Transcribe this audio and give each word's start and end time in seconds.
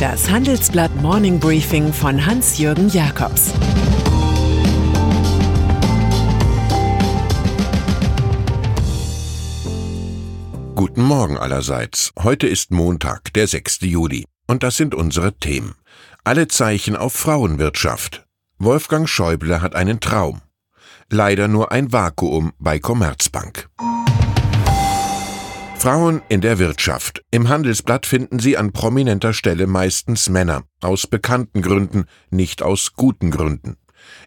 Das 0.00 0.28
Handelsblatt 0.28 0.94
Morning 0.96 1.40
Briefing 1.40 1.90
von 1.90 2.26
Hans-Jürgen 2.26 2.90
Jakobs 2.90 3.54
Guten 10.74 11.02
Morgen 11.02 11.38
allerseits. 11.38 12.12
Heute 12.22 12.46
ist 12.46 12.72
Montag, 12.72 13.32
der 13.32 13.46
6. 13.46 13.78
Juli. 13.80 14.26
Und 14.46 14.62
das 14.62 14.76
sind 14.76 14.94
unsere 14.94 15.32
Themen. 15.32 15.74
Alle 16.24 16.46
Zeichen 16.48 16.94
auf 16.94 17.14
Frauenwirtschaft. 17.14 18.26
Wolfgang 18.58 19.08
Schäuble 19.08 19.62
hat 19.62 19.74
einen 19.74 20.00
Traum. 20.00 20.42
Leider 21.08 21.48
nur 21.48 21.72
ein 21.72 21.90
Vakuum 21.90 22.52
bei 22.58 22.78
Commerzbank. 22.78 23.70
Frauen 25.78 26.22
in 26.28 26.40
der 26.40 26.58
Wirtschaft. 26.58 27.22
Im 27.30 27.48
Handelsblatt 27.48 28.06
finden 28.06 28.38
Sie 28.38 28.56
an 28.56 28.72
prominenter 28.72 29.32
Stelle 29.32 29.66
meistens 29.66 30.28
Männer. 30.28 30.64
Aus 30.80 31.06
bekannten 31.06 31.62
Gründen, 31.62 32.06
nicht 32.30 32.62
aus 32.62 32.94
guten 32.94 33.30
Gründen. 33.30 33.76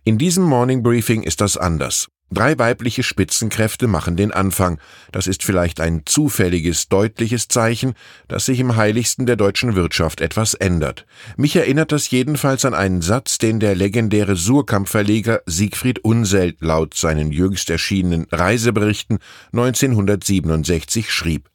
In 0.03 0.17
diesem 0.17 0.43
Morning 0.43 0.83
Briefing 0.83 1.23
ist 1.23 1.41
das 1.41 1.57
anders. 1.57 2.07
Drei 2.31 2.59
weibliche 2.59 3.01
Spitzenkräfte 3.01 3.87
machen 3.87 4.15
den 4.15 4.31
Anfang. 4.31 4.79
Das 5.11 5.25
ist 5.25 5.43
vielleicht 5.43 5.79
ein 5.79 6.03
zufälliges, 6.05 6.87
deutliches 6.87 7.47
Zeichen, 7.47 7.93
dass 8.27 8.45
sich 8.45 8.59
im 8.59 8.75
heiligsten 8.75 9.25
der 9.25 9.35
deutschen 9.35 9.75
Wirtschaft 9.75 10.21
etwas 10.21 10.53
ändert. 10.53 11.07
Mich 11.37 11.55
erinnert 11.55 11.91
das 11.91 12.11
jedenfalls 12.11 12.65
an 12.65 12.75
einen 12.75 13.01
Satz, 13.01 13.39
den 13.39 13.59
der 13.59 13.73
legendäre 13.73 14.35
Surkamp-Verleger 14.35 15.41
Siegfried 15.47 15.99
Unseld 15.99 16.57
laut 16.61 16.93
seinen 16.93 17.31
jüngst 17.31 17.71
erschienenen 17.71 18.27
Reiseberichten 18.31 19.17
1967 19.51 21.11
schrieb. 21.11 21.49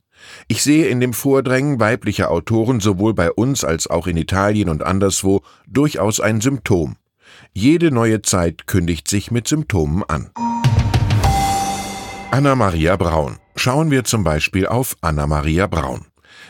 Ich 0.49 0.63
sehe 0.63 0.89
in 0.89 1.01
dem 1.01 1.13
Vordrängen 1.13 1.79
weiblicher 1.79 2.31
Autoren 2.31 2.81
sowohl 2.81 3.15
bei 3.15 3.31
uns 3.31 3.63
als 3.63 3.87
auch 3.87 4.09
in 4.09 4.17
Italien 4.17 4.69
und 4.69 4.83
anderswo 4.83 5.43
durchaus 5.69 6.19
ein 6.19 6.41
Symptom. 6.41 6.97
Jede 7.53 7.91
neue 7.91 8.23
Zeit 8.23 8.67
kündigt 8.67 9.07
sich 9.07 9.31
mit 9.31 9.47
Symptomen 9.47 10.03
an. 10.03 10.31
Anna-Maria 12.35 12.97
Braun. 12.97 13.37
Schauen 13.55 13.93
wir 13.93 14.03
zum 14.03 14.25
Beispiel 14.25 14.67
auf 14.67 14.97
Anna-Maria 15.03 15.69
Braun. 15.69 16.07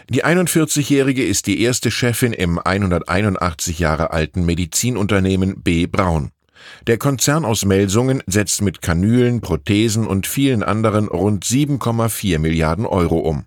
Die 0.08 0.24
41-Jährige 0.24 1.22
ist 1.22 1.46
die 1.46 1.60
erste 1.60 1.90
Chefin 1.90 2.32
im 2.32 2.58
181 2.58 3.80
Jahre 3.80 4.10
alten 4.10 4.46
Medizinunternehmen 4.46 5.62
B. 5.62 5.86
Braun. 5.86 6.30
Der 6.86 6.96
Konzern 6.96 7.44
aus 7.44 7.66
Melsungen 7.66 8.22
setzt 8.27 8.62
mit 8.62 8.80
Kanülen, 8.80 9.42
Prothesen 9.42 10.06
und 10.06 10.27
vielen 10.27 10.62
anderen 10.62 11.06
rund 11.06 11.44
7,4 11.44 12.38
Milliarden 12.38 12.86
Euro 12.86 13.18
um. 13.18 13.44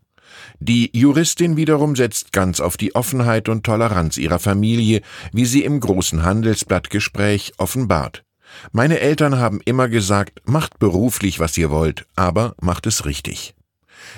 Die 0.60 0.96
Juristin 0.96 1.58
wiederum 1.58 1.96
setzt 1.96 2.34
ganz 2.34 2.60
auf 2.60 2.78
die 2.78 2.94
Offenheit 2.94 3.50
und 3.50 3.64
Toleranz 3.64 4.18
ihrer 4.18 4.38
Familie, 4.38 5.02
wie 5.34 5.46
sie 5.46 5.64
im 5.64 5.80
großen 5.80 6.22
Handelsblattgespräch 6.22 7.54
offenbart. 7.58 8.27
Meine 8.72 9.00
Eltern 9.00 9.38
haben 9.38 9.60
immer 9.66 9.90
gesagt, 9.90 10.42
macht 10.46 10.80
beruflich, 10.80 11.40
was 11.40 11.58
ihr 11.58 11.70
wollt, 11.70 12.06
aber 12.16 12.56
macht 12.62 12.88
es 12.88 13.06
richtig. 13.06 13.56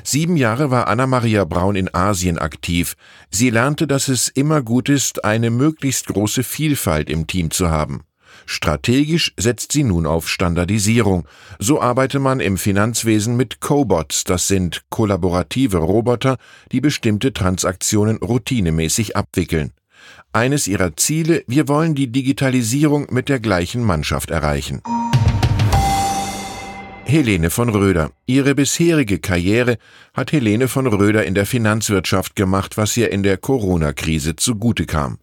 Sieben 0.04 0.38
Jahre 0.38 0.72
war 0.72 0.88
Anna-Maria 0.88 1.46
Braun 1.46 1.76
in 1.76 1.94
Asien 1.94 2.38
aktiv. 2.38 2.96
Sie 3.32 3.50
lernte, 3.50 3.88
dass 3.88 4.08
es 4.08 4.28
immer 4.28 4.62
gut 4.62 4.90
ist, 4.90 5.24
eine 5.26 5.50
möglichst 5.50 6.08
große 6.08 6.44
Vielfalt 6.44 7.10
im 7.10 7.28
Team 7.28 7.52
zu 7.52 7.70
haben. 7.70 8.04
Strategisch 8.46 9.34
setzt 9.38 9.72
sie 9.74 9.84
nun 9.84 10.06
auf 10.06 10.28
Standardisierung. 10.28 11.28
So 11.60 11.82
arbeite 11.82 12.20
man 12.20 12.40
im 12.40 12.58
Finanzwesen 12.58 13.38
mit 13.38 13.60
Cobots, 13.60 14.24
das 14.24 14.48
sind 14.48 14.84
kollaborative 14.90 15.78
Roboter, 15.78 16.38
die 16.72 16.82
bestimmte 16.82 17.34
Transaktionen 17.34 18.18
routinemäßig 18.18 19.16
abwickeln. 19.16 19.72
Eines 20.32 20.68
ihrer 20.68 20.96
Ziele, 20.96 21.44
wir 21.48 21.68
wollen 21.68 21.96
die 21.96 22.12
Digitalisierung 22.12 23.08
mit 23.10 23.30
der 23.30 23.40
gleichen 23.40 23.84
Mannschaft 23.84 24.30
erreichen. 24.30 24.82
Helene 27.04 27.50
von 27.50 27.70
Röder. 27.70 28.12
Ihre 28.28 28.54
bisherige 28.54 29.18
Karriere 29.18 29.80
hat 30.14 30.32
Helene 30.32 30.68
von 30.68 30.86
Röder 30.86 31.26
in 31.26 31.34
der 31.34 31.48
Finanzwirtschaft 31.48 32.36
gemacht, 32.36 32.78
was 32.78 32.96
ihr 32.96 33.12
in 33.12 33.24
der 33.24 33.38
Corona-Krise 33.38 34.36
zugute 34.36 34.86
kam. 34.86 35.18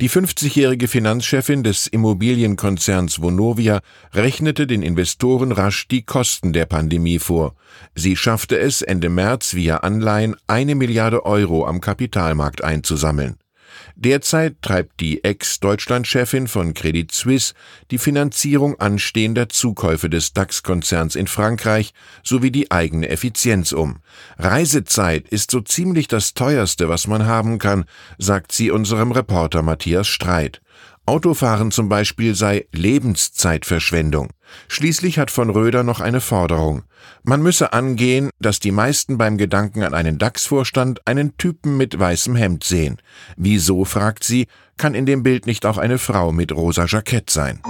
Die 0.00 0.08
50-jährige 0.08 0.88
Finanzchefin 0.88 1.62
des 1.62 1.86
Immobilienkonzerns 1.86 3.20
Vonovia 3.20 3.80
rechnete 4.14 4.66
den 4.66 4.80
Investoren 4.80 5.52
rasch 5.52 5.86
die 5.88 6.02
Kosten 6.02 6.54
der 6.54 6.64
Pandemie 6.64 7.18
vor. 7.18 7.54
Sie 7.94 8.16
schaffte 8.16 8.58
es 8.58 8.80
Ende 8.80 9.10
März 9.10 9.52
via 9.52 9.78
Anleihen 9.78 10.36
eine 10.46 10.74
Milliarde 10.74 11.26
Euro 11.26 11.66
am 11.66 11.82
Kapitalmarkt 11.82 12.64
einzusammeln. 12.64 13.36
Derzeit 13.94 14.60
treibt 14.62 15.00
die 15.00 15.24
Ex-Deutschland-Chefin 15.24 16.48
von 16.48 16.74
Credit 16.74 17.10
Suisse 17.12 17.54
die 17.90 17.98
Finanzierung 17.98 18.78
anstehender 18.80 19.48
Zukäufe 19.48 20.10
des 20.10 20.32
DAX-Konzerns 20.32 21.16
in 21.16 21.26
Frankreich 21.26 21.92
sowie 22.22 22.50
die 22.50 22.70
eigene 22.70 23.08
Effizienz 23.08 23.72
um. 23.72 24.00
Reisezeit 24.38 25.28
ist 25.28 25.50
so 25.50 25.60
ziemlich 25.60 26.08
das 26.08 26.34
teuerste, 26.34 26.88
was 26.88 27.06
man 27.06 27.26
haben 27.26 27.58
kann, 27.58 27.84
sagt 28.18 28.52
sie 28.52 28.70
unserem 28.70 29.12
Reporter 29.12 29.62
Matthias 29.62 30.08
Streit. 30.08 30.60
Autofahren 31.06 31.70
zum 31.70 31.88
Beispiel 31.88 32.34
sei 32.34 32.66
Lebenszeitverschwendung. 32.72 34.30
Schließlich 34.66 35.18
hat 35.18 35.30
von 35.30 35.50
Röder 35.50 35.84
noch 35.84 36.00
eine 36.00 36.20
Forderung. 36.20 36.82
Man 37.22 37.42
müsse 37.42 37.72
angehen, 37.72 38.30
dass 38.40 38.58
die 38.58 38.72
meisten 38.72 39.16
beim 39.16 39.38
Gedanken 39.38 39.84
an 39.84 39.94
einen 39.94 40.18
DAX-Vorstand 40.18 41.06
einen 41.06 41.36
Typen 41.36 41.76
mit 41.76 41.98
weißem 41.98 42.34
Hemd 42.34 42.64
sehen. 42.64 42.98
Wieso, 43.36 43.84
fragt 43.84 44.24
sie, 44.24 44.48
kann 44.76 44.94
in 44.94 45.06
dem 45.06 45.22
Bild 45.22 45.46
nicht 45.46 45.64
auch 45.64 45.78
eine 45.78 45.98
Frau 45.98 46.32
mit 46.32 46.50
rosa 46.52 46.86
Jackett 46.86 47.30
sein? 47.30 47.60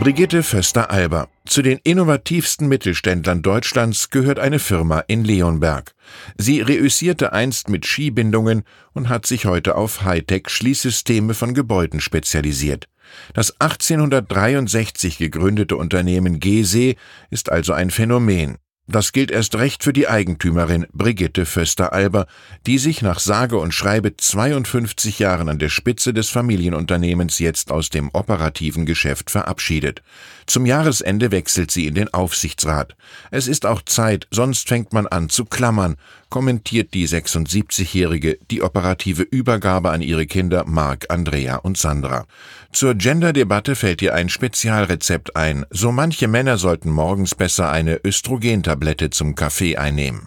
Brigitte 0.00 0.42
Föster-Alber. 0.42 1.28
Zu 1.44 1.62
den 1.62 1.80
innovativsten 1.82 2.68
Mittelständlern 2.68 3.42
Deutschlands 3.42 4.10
gehört 4.10 4.38
eine 4.38 4.60
Firma 4.60 5.00
in 5.00 5.24
Leonberg. 5.24 5.94
Sie 6.38 6.60
reüssierte 6.60 7.32
einst 7.32 7.68
mit 7.68 7.84
Skibindungen 7.84 8.62
und 8.92 9.08
hat 9.08 9.26
sich 9.26 9.44
heute 9.44 9.74
auf 9.74 10.02
Hightech-Schließsysteme 10.04 11.34
von 11.34 11.52
Gebäuden 11.52 12.00
spezialisiert. 12.00 12.88
Das 13.34 13.60
1863 13.60 15.18
gegründete 15.18 15.76
Unternehmen 15.76 16.38
GSE 16.38 16.94
ist 17.30 17.50
also 17.50 17.72
ein 17.72 17.90
Phänomen. 17.90 18.58
Das 18.88 19.12
gilt 19.12 19.30
erst 19.30 19.54
recht 19.54 19.84
für 19.84 19.92
die 19.92 20.08
Eigentümerin 20.08 20.86
Brigitte 20.92 21.46
Föster-Alber, 21.46 22.26
die 22.66 22.78
sich 22.78 23.00
nach 23.00 23.20
sage 23.20 23.56
und 23.58 23.72
schreibe 23.72 24.16
52 24.16 25.20
Jahren 25.20 25.48
an 25.48 25.60
der 25.60 25.68
Spitze 25.68 26.12
des 26.12 26.30
Familienunternehmens 26.30 27.38
jetzt 27.38 27.70
aus 27.70 27.90
dem 27.90 28.10
operativen 28.12 28.84
Geschäft 28.84 29.30
verabschiedet. 29.30 30.02
Zum 30.46 30.66
Jahresende 30.66 31.30
wechselt 31.30 31.70
sie 31.70 31.86
in 31.86 31.94
den 31.94 32.12
Aufsichtsrat. 32.12 32.96
Es 33.30 33.46
ist 33.46 33.66
auch 33.66 33.82
Zeit, 33.82 34.26
sonst 34.32 34.66
fängt 34.66 34.92
man 34.92 35.06
an 35.06 35.28
zu 35.28 35.44
klammern, 35.44 35.96
kommentiert 36.32 36.94
die 36.94 37.06
76-Jährige 37.06 38.38
die 38.50 38.62
operative 38.62 39.22
Übergabe 39.22 39.90
an 39.90 40.00
ihre 40.00 40.24
Kinder 40.24 40.64
Marc, 40.66 41.04
Andrea 41.10 41.56
und 41.56 41.76
Sandra. 41.76 42.24
Zur 42.72 42.94
Gender-Debatte 42.94 43.76
fällt 43.76 44.00
ihr 44.00 44.14
ein 44.14 44.30
Spezialrezept 44.30 45.36
ein. 45.36 45.66
So 45.68 45.92
manche 45.92 46.28
Männer 46.28 46.56
sollten 46.56 46.90
morgens 46.90 47.34
besser 47.34 47.70
eine 47.70 48.00
Östrogentablette 48.02 49.10
zum 49.10 49.34
Kaffee 49.34 49.76
einnehmen. 49.76 50.26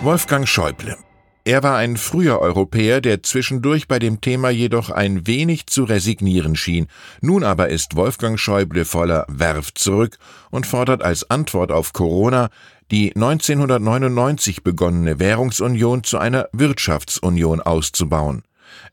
Wolfgang 0.00 0.48
Schäuble 0.48 0.96
er 1.46 1.62
war 1.62 1.76
ein 1.76 1.96
früher 1.96 2.40
Europäer, 2.40 3.00
der 3.00 3.22
zwischendurch 3.22 3.86
bei 3.86 4.00
dem 4.00 4.20
Thema 4.20 4.50
jedoch 4.50 4.90
ein 4.90 5.28
wenig 5.28 5.68
zu 5.68 5.84
resignieren 5.84 6.56
schien. 6.56 6.88
Nun 7.20 7.44
aber 7.44 7.68
ist 7.68 7.94
Wolfgang 7.94 8.36
Schäuble 8.36 8.84
voller 8.84 9.26
Werf 9.28 9.72
zurück 9.72 10.18
und 10.50 10.66
fordert 10.66 11.04
als 11.04 11.30
Antwort 11.30 11.70
auf 11.70 11.92
Corona 11.92 12.50
die 12.90 13.14
1999 13.14 14.62
begonnene 14.62 15.18
Währungsunion 15.18 16.04
zu 16.04 16.18
einer 16.18 16.48
Wirtschaftsunion 16.52 17.60
auszubauen. 17.60 18.42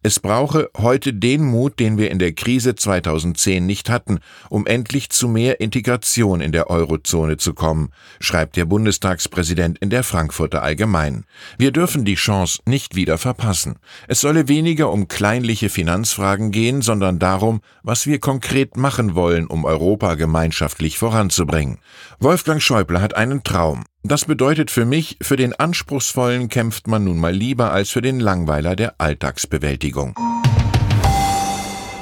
Es 0.02 0.20
brauche 0.20 0.70
heute 0.78 1.14
den 1.14 1.44
Mut, 1.44 1.80
den 1.80 1.98
wir 1.98 2.12
in 2.12 2.20
der 2.20 2.34
Krise 2.34 2.76
2010 2.76 3.66
nicht 3.66 3.90
hatten, 3.90 4.20
um 4.50 4.66
endlich 4.68 5.10
zu 5.10 5.28
mehr 5.28 5.60
Integration 5.60 6.42
in 6.42 6.52
der 6.52 6.70
Eurozone 6.70 7.38
zu 7.38 7.54
kommen, 7.54 7.90
schreibt 8.20 8.56
der 8.58 8.66
Bundestagspräsident 8.66 9.80
in 9.80 9.90
der 9.90 10.04
Frankfurter 10.04 10.62
Allgemeinen. 10.64 11.26
Wir 11.58 11.72
dürfen 11.72 12.06
die 12.06 12.16
Chance 12.16 12.60
nicht 12.66 12.96
wieder 12.96 13.18
verpassen. 13.18 13.76
Es 14.08 14.22
solle 14.22 14.48
weniger 14.48 14.92
um 14.92 15.08
kleinliche 15.08 15.70
Finanzfragen 15.70 16.52
gehen, 16.52 16.82
sondern 16.82 17.20
darum, 17.20 17.62
was 17.82 18.06
wir 18.06 18.20
konkret 18.20 18.78
machen 18.78 19.16
wollen, 19.16 19.48
um 19.48 19.66
Europa 19.66 20.16
gemeinschaftlich 20.16 20.98
voranzubringen. 20.98 21.80
Wolfgang 22.20 22.62
Schäuble 22.62 23.02
hat 23.02 23.16
einen 23.16 23.44
Traum. 23.44 23.84
Das 24.06 24.26
bedeutet 24.26 24.70
für 24.70 24.84
mich, 24.84 25.18
für 25.22 25.38
den 25.38 25.54
Anspruchsvollen 25.54 26.50
kämpft 26.50 26.88
man 26.88 27.06
nun 27.06 27.18
mal 27.18 27.34
lieber 27.34 27.72
als 27.72 27.90
für 27.90 28.02
den 28.02 28.20
Langweiler 28.20 28.76
der 28.76 28.96
Alltagsbewältigung. 28.98 30.14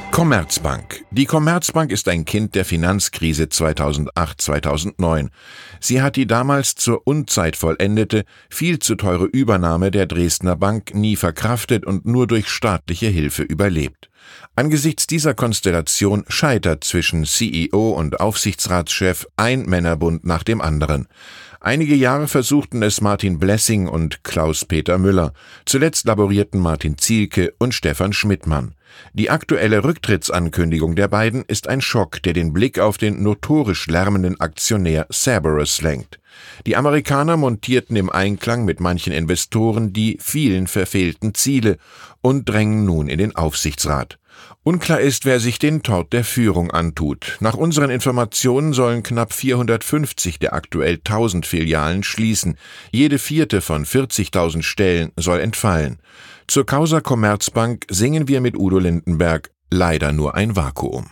Commerzbank. 0.10 1.06
Die 1.12 1.26
Commerzbank 1.26 1.92
ist 1.92 2.10
ein 2.10 2.26
Kind 2.26 2.56
der 2.56 2.66
Finanzkrise 2.66 3.44
2008-2009. 3.44 5.30
Sie 5.80 6.02
hat 6.02 6.16
die 6.16 6.26
damals 6.26 6.74
zur 6.74 7.06
Unzeit 7.06 7.56
vollendete, 7.56 8.26
viel 8.50 8.80
zu 8.80 8.96
teure 8.96 9.26
Übernahme 9.26 9.92
der 9.92 10.08
Dresdner 10.08 10.56
Bank 10.56 10.96
nie 10.96 11.16
verkraftet 11.16 11.86
und 11.86 12.08
nur 12.08 12.26
durch 12.26 12.50
staatliche 12.50 13.08
Hilfe 13.08 13.44
überlebt. 13.44 14.10
Angesichts 14.56 15.08
dieser 15.08 15.34
Konstellation 15.34 16.26
scheitert 16.28 16.84
zwischen 16.84 17.26
CEO 17.26 17.92
und 17.92 18.20
Aufsichtsratschef 18.20 19.28
ein 19.38 19.64
Männerbund 19.64 20.26
nach 20.26 20.44
dem 20.44 20.62
anderen. 20.62 21.08
Einige 21.64 21.94
Jahre 21.94 22.28
versuchten 22.28 22.82
es 22.82 23.02
Martin 23.02 23.38
Blessing 23.38 23.88
und 23.88 24.24
Klaus-Peter 24.24 24.98
Müller. 24.98 25.32
Zuletzt 25.64 26.08
laborierten 26.08 26.60
Martin 26.60 26.98
Zielke 26.98 27.54
und 27.60 27.76
Stefan 27.76 28.14
Schmidtmann. 28.14 28.74
Die 29.14 29.30
aktuelle 29.30 29.84
Rücktrittsankündigung 29.84 30.96
der 30.96 31.08
beiden 31.08 31.44
ist 31.48 31.68
ein 31.68 31.82
Schock, 31.82 32.22
der 32.24 32.34
den 32.34 32.54
Blick 32.54 32.80
auf 32.80 32.98
den 32.98 33.24
notorisch 33.24 33.88
lärmenden 33.88 34.40
Aktionär 34.40 35.08
Cerberus 35.12 35.82
lenkt. 35.82 36.20
Die 36.66 36.76
Amerikaner 36.76 37.38
montierten 37.38 37.96
im 37.96 38.10
Einklang 38.10 38.66
mit 38.66 38.80
manchen 38.80 39.14
Investoren 39.14 39.94
die 39.94 40.18
vielen 40.22 40.68
verfehlten 40.68 41.34
Ziele 41.34 41.78
und 42.22 42.48
drängen 42.48 42.86
nun 42.86 43.08
in 43.08 43.18
den 43.18 43.36
Aufsichtsrat. 43.36 44.18
Unklar 44.64 45.02
ist, 45.02 45.26
wer 45.26 45.40
sich 45.40 45.58
den 45.58 45.82
Tort 45.82 46.14
der 46.14 46.24
Führung 46.24 46.70
antut. 46.72 47.38
Nach 47.40 47.56
unseren 47.56 47.90
Informationen 47.90 48.74
sollen 48.74 49.02
knapp 49.02 49.34
450 49.34 50.38
der 50.38 50.54
aktuell 50.54 50.96
1000 50.96 51.46
Filialen 51.48 52.04
schließen. 52.04 52.58
Jede 52.92 53.18
vierte 53.18 53.62
von 53.62 53.86
40.000 53.86 54.62
Stellen 54.62 55.12
soll 55.16 55.40
entfallen. 55.40 56.00
Zur 56.48 56.66
Causa 56.66 57.02
Commerzbank 57.02 57.86
singen 57.90 58.28
wir 58.28 58.42
mit 58.42 58.58
Udo 58.58 58.80
Lindenberg 58.80 59.52
leider 59.70 60.12
nur 60.12 60.36
ein 60.36 60.56
Vakuum. 60.56 61.10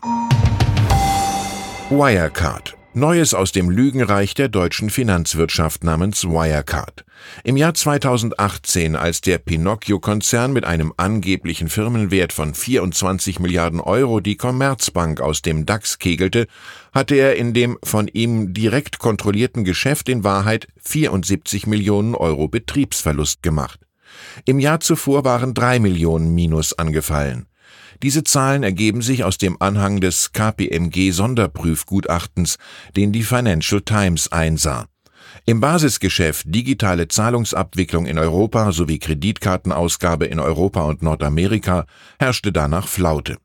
Wirecard 1.90 2.76
Neues 2.96 3.36
aus 3.36 3.52
dem 3.52 3.70
Lügenreich 3.70 4.34
der 4.34 4.50
deutschen 4.50 4.90
Finanzwirtschaft 4.90 5.84
namens 5.84 6.26
Wirecard. 6.26 7.06
Im 7.44 7.56
Jahr 7.56 7.76
2018, 7.76 8.96
als 8.96 9.22
der 9.22 9.38
Pinocchio-Konzern 9.38 10.52
mit 10.52 10.66
einem 10.66 10.92
angeblichen 10.98 11.70
Firmenwert 11.70 12.34
von 12.34 12.56
24 12.56 13.40
Milliarden 13.40 13.80
Euro 13.80 14.22
die 14.22 14.38
Commerzbank 14.38 15.22
aus 15.22 15.44
dem 15.44 15.68
DAX 15.68 16.00
kegelte, 16.00 16.48
hatte 16.92 17.14
er 17.14 17.36
in 17.36 17.54
dem 17.54 17.78
von 17.84 18.08
ihm 18.08 18.56
direkt 18.56 18.98
kontrollierten 18.98 19.64
Geschäft 19.66 20.10
in 20.10 20.24
Wahrheit 20.24 20.68
74 20.82 21.68
Millionen 21.68 22.16
Euro 22.16 22.48
Betriebsverlust 22.48 23.44
gemacht. 23.44 23.80
Im 24.46 24.60
Jahr 24.60 24.80
zuvor 24.80 25.26
waren 25.26 25.54
drei 25.54 25.80
Millionen 25.80 26.34
Minus 26.34 26.78
angefallen. 26.78 27.48
Diese 28.02 28.24
Zahlen 28.24 28.64
ergeben 28.64 29.02
sich 29.02 29.24
aus 29.24 29.38
dem 29.38 29.62
Anhang 29.62 30.00
des 30.00 30.32
KPMG 30.32 31.12
Sonderprüfgutachtens, 31.12 32.58
den 32.96 33.12
die 33.12 33.24
Financial 33.24 33.82
Times 33.82 34.32
einsah. 34.32 34.86
Im 35.46 35.60
Basisgeschäft 35.60 36.46
digitale 36.48 37.08
Zahlungsabwicklung 37.08 38.06
in 38.06 38.18
Europa 38.18 38.72
sowie 38.72 39.00
Kreditkartenausgabe 39.00 40.26
in 40.26 40.40
Europa 40.40 40.84
und 40.84 41.02
Nordamerika 41.02 41.86
herrschte 42.20 42.52
danach 42.52 42.88
Flaute. 42.88 43.38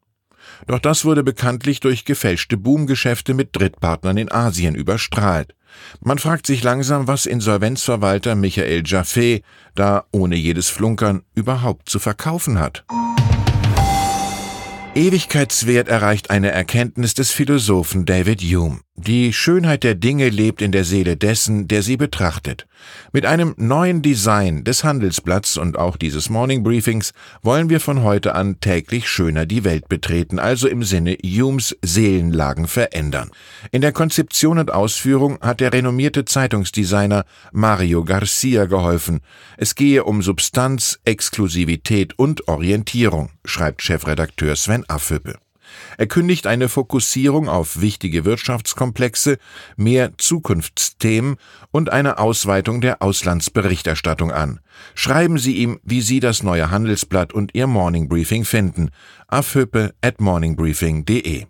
Doch 0.67 0.79
das 0.79 1.05
wurde 1.05 1.23
bekanntlich 1.23 1.81
durch 1.81 2.05
gefälschte 2.05 2.56
Boomgeschäfte 2.56 3.35
mit 3.35 3.56
Drittpartnern 3.56 4.17
in 4.17 4.31
Asien 4.31 4.75
überstrahlt. 4.75 5.55
Man 6.00 6.19
fragt 6.19 6.47
sich 6.47 6.62
langsam, 6.62 7.06
was 7.06 7.26
Insolvenzverwalter 7.26 8.35
Michael 8.35 8.82
Jaffe 8.85 9.41
da 9.75 10.05
ohne 10.12 10.37
jedes 10.37 10.69
Flunkern 10.69 11.23
überhaupt 11.35 11.88
zu 11.88 11.99
verkaufen 11.99 12.59
hat. 12.59 12.85
Ewigkeitswert 14.94 15.88
erreicht 15.88 16.31
eine 16.31 16.53
Erkenntnis 16.53 17.15
des 17.15 17.32
Philosophen 17.32 18.06
David 18.06 18.41
Hume. 18.43 18.84
Die 18.96 19.32
Schönheit 19.32 19.82
der 19.82 19.96
Dinge 19.96 20.29
lebt 20.29 20.62
in 20.62 20.70
der 20.70 20.85
Seele 20.85 21.17
dessen, 21.17 21.67
der 21.67 21.82
sie 21.82 21.96
betrachtet. 21.96 22.67
Mit 23.12 23.26
einem 23.26 23.55
neuen 23.58 24.02
Design 24.02 24.62
des 24.62 24.82
Handelsblatts 24.82 25.58
und 25.58 25.76
auch 25.76 25.96
dieses 25.96 26.31
Morning 26.31 26.62
Briefings 26.62 27.12
wollen 27.43 27.69
wir 27.69 27.81
von 27.81 28.02
heute 28.02 28.37
an 28.37 28.61
täglich 28.61 29.08
schöner 29.08 29.46
die 29.46 29.64
Welt 29.64 29.88
betreten, 29.88 30.38
also 30.38 30.69
im 30.69 30.85
Sinne 30.85 31.19
Humes 31.23 31.76
Seelenlagen 31.82 32.69
verändern. 32.69 33.31
In 33.73 33.82
der 33.82 33.93
Konzeption 33.93 34.58
und 34.58 34.73
Ausführung 34.73 35.38
hat 35.43 35.61
der 35.61 35.73
renommierte 35.73 36.25
Zeitungsdesigner 36.25 37.25
Mario 37.52 38.05
Garcia 38.05 38.67
geholfen. 38.67 39.20
Es 39.58 39.75
gehe 39.75 40.05
um 40.05 40.23
Substanz, 40.23 41.00
Exklusivität 41.05 42.19
und 42.19 42.49
Orientierung, 42.49 43.31
schreibt 43.44 43.82
Chefredakteur 43.82 44.56
Sven 44.56 44.88
Affüppe. 44.88 45.35
Er 45.99 46.06
kündigt 46.06 46.47
eine 46.47 46.69
Fokussierung 46.69 47.49
auf 47.49 47.81
wichtige 47.81 48.25
Wirtschaftskomplexe, 48.25 49.38
mehr 49.76 50.12
Zukunftsthemen 50.19 51.37
und 51.71 51.91
eine 51.91 52.19
Ausweitung 52.19 52.81
der 52.81 53.03
Auslandsberichterstattung 53.03 54.32
an. 54.32 54.61
Schreiben 54.94 55.38
Sie 55.38 55.56
ihm, 55.56 55.81
wie 55.82 56.00
Sie 56.00 56.21
das 56.21 56.43
neue 56.43 56.71
Handelsblatt 56.71 57.32
und 57.32 57.55
Ihr 57.55 57.67
Morning 57.67 58.09
Briefing 58.09 58.44
finden. 58.44 58.91
afhüppe 59.29 59.94
at 60.00 60.21
morningbriefing.de 60.21 61.47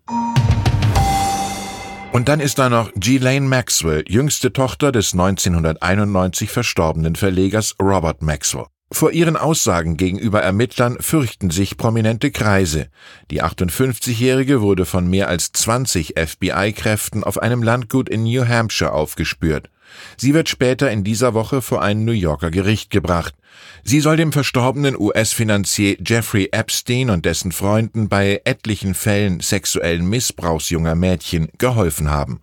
und 2.15 2.29
dann 2.29 2.39
ist 2.39 2.61
da 2.61 2.69
noch 2.69 2.93
Ghislaine 2.95 3.49
Maxwell, 3.49 4.05
jüngste 4.07 4.53
Tochter 4.53 4.93
des 4.93 5.15
1991 5.15 6.49
verstorbenen 6.49 7.17
Verlegers 7.17 7.75
Robert 7.83 8.23
Maxwell. 8.23 8.67
Vor 8.93 9.11
ihren 9.13 9.37
Aussagen 9.37 9.97
gegenüber 9.97 10.43
Ermittlern 10.43 10.99
fürchten 11.01 11.51
sich 11.51 11.77
prominente 11.77 12.31
Kreise. 12.31 12.89
Die 13.31 13.43
58-Jährige 13.43 14.61
wurde 14.61 14.85
von 14.85 15.09
mehr 15.09 15.29
als 15.29 15.53
20 15.53 16.15
FBI-Kräften 16.17 17.25
auf 17.25 17.43
einem 17.43 17.63
Landgut 17.63 18.09
in 18.09 18.25
New 18.25 18.47
Hampshire 18.47 18.93
aufgespürt. 18.93 19.71
Sie 20.17 20.35
wird 20.35 20.49
später 20.49 20.91
in 20.91 21.05
dieser 21.05 21.35
Woche 21.35 21.63
vor 21.63 21.83
ein 21.83 22.05
New 22.05 22.13
Yorker 22.13 22.51
Gericht 22.51 22.91
gebracht. 22.91 23.35
Sie 23.83 24.01
soll 24.01 24.17
dem 24.17 24.33
verstorbenen 24.33 24.99
US-Finanzier 24.99 25.97
Jeffrey 26.05 26.49
Epstein 26.53 27.11
und 27.11 27.25
dessen 27.25 27.53
Freunden 27.53 28.09
bei 28.09 28.41
etlichen 28.45 28.95
Fällen 28.95 29.41
sexuellen 29.41 30.09
Missbrauchs 30.09 30.71
junger 30.71 30.95
Mädchen 30.95 31.49
geholfen 31.59 32.11
haben. 32.11 32.41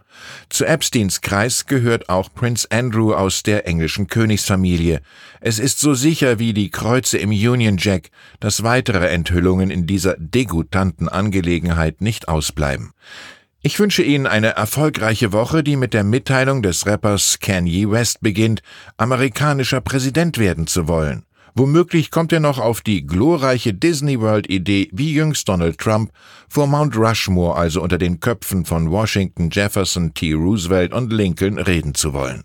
Zu 0.50 0.66
Epsteins 0.66 1.22
Kreis 1.22 1.66
gehört 1.66 2.10
auch 2.10 2.32
Prince 2.34 2.68
Andrew 2.70 3.14
aus 3.14 3.44
der 3.44 3.68
englischen 3.68 4.08
Königsfamilie. 4.08 5.02
Es 5.40 5.58
ist 5.58 5.80
so 5.80 5.94
sicher 5.94 6.38
wie 6.38 6.54
die 6.54 6.70
Kreuze 6.70 7.18
im 7.18 7.32
Union 7.32 7.78
Jack, 7.78 8.12
dass 8.40 8.64
weitere 8.64 9.08
Enthüllungen 9.08 9.72
in 9.72 9.88
dieser 9.88 10.16
degutanten 10.18 11.10
Angelegenheit 11.10 12.02
nicht 12.02 12.28
ausbleiben. 12.28 12.94
Ich 13.64 13.80
wünsche 13.80 14.02
Ihnen 14.02 14.26
eine 14.26 14.56
erfolgreiche 14.56 15.34
Woche, 15.34 15.64
die 15.64 15.76
mit 15.76 15.94
der 15.94 16.04
Mitteilung 16.04 16.64
des 16.64 16.88
Rappers 16.88 17.38
Kanye 17.40 17.92
West 17.92 18.22
beginnt, 18.22 18.64
amerikanischer 18.98 19.82
Präsident 19.82 20.40
werden 20.40 20.66
zu 20.66 20.88
wollen. 20.88 21.26
Womöglich 21.54 22.10
kommt 22.10 22.34
er 22.34 22.40
noch 22.40 22.58
auf 22.58 22.82
die 22.82 23.06
glorreiche 23.06 23.74
Disney 23.76 24.20
World 24.20 24.50
Idee, 24.50 24.90
wie 24.94 25.14
jüngst 25.14 25.48
Donald 25.48 25.78
Trump, 25.78 26.12
vor 26.50 26.66
Mount 26.66 26.96
Rushmore, 26.98 27.56
also 27.56 27.84
unter 27.84 28.00
den 28.00 28.20
Köpfen 28.20 28.66
von 28.66 28.90
Washington, 28.90 29.50
Jefferson, 29.52 30.16
T. 30.16 30.34
Roosevelt 30.34 30.92
und 30.92 31.14
Lincoln, 31.14 31.60
reden 31.60 31.94
zu 31.94 32.14
wollen. 32.14 32.44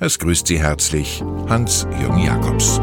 Es 0.00 0.18
grüßt 0.18 0.48
Sie 0.48 0.58
herzlich 0.58 1.22
Hans-Jürgen 1.48 2.24
Jakobs. 2.24 2.80